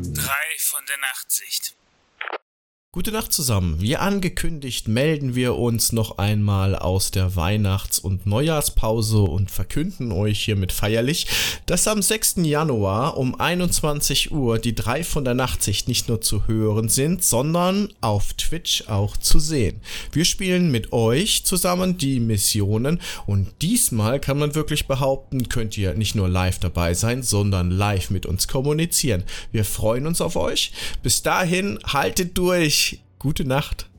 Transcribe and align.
Drei 0.00 0.56
von 0.58 0.84
der 0.86 0.98
Nachtsicht. 0.98 1.76
Gute 2.94 3.10
Nacht 3.10 3.32
zusammen. 3.32 3.80
Wie 3.80 3.96
angekündigt 3.96 4.86
melden 4.86 5.34
wir 5.34 5.56
uns 5.56 5.92
noch 5.92 6.18
einmal 6.18 6.76
aus 6.76 7.10
der 7.10 7.36
Weihnachts- 7.36 7.98
und 7.98 8.26
Neujahrspause 8.26 9.22
und 9.22 9.50
verkünden 9.50 10.12
euch 10.12 10.44
hiermit 10.44 10.72
feierlich, 10.72 11.26
dass 11.64 11.88
am 11.88 12.02
6. 12.02 12.44
Januar 12.44 13.16
um 13.16 13.40
21 13.40 14.30
Uhr 14.30 14.58
die 14.58 14.74
drei 14.74 15.04
von 15.04 15.24
der 15.24 15.32
Nachtsicht 15.32 15.88
nicht 15.88 16.08
nur 16.10 16.20
zu 16.20 16.46
hören 16.46 16.90
sind, 16.90 17.24
sondern 17.24 17.88
auf 18.02 18.34
Twitch 18.34 18.88
auch 18.88 19.16
zu 19.16 19.38
sehen. 19.38 19.80
Wir 20.12 20.26
spielen 20.26 20.70
mit 20.70 20.92
euch 20.92 21.46
zusammen 21.46 21.96
die 21.96 22.20
Missionen 22.20 23.00
und 23.24 23.48
diesmal 23.62 24.20
kann 24.20 24.38
man 24.38 24.54
wirklich 24.54 24.86
behaupten, 24.86 25.48
könnt 25.48 25.78
ihr 25.78 25.94
nicht 25.94 26.14
nur 26.14 26.28
live 26.28 26.58
dabei 26.58 26.92
sein, 26.92 27.22
sondern 27.22 27.70
live 27.70 28.10
mit 28.10 28.26
uns 28.26 28.48
kommunizieren. 28.48 29.24
Wir 29.50 29.64
freuen 29.64 30.06
uns 30.06 30.20
auf 30.20 30.36
euch. 30.36 30.72
Bis 31.02 31.22
dahin, 31.22 31.78
haltet 31.86 32.36
durch. 32.36 32.81
Gute 33.22 33.44
Nacht. 33.44 33.91